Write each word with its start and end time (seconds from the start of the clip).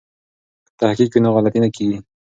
که 0.67 0.71
تحقیق 0.79 1.09
وي 1.13 1.19
نو 1.23 1.29
غلطي 1.35 1.59
نه 1.63 1.69
کیږي. 1.75 1.97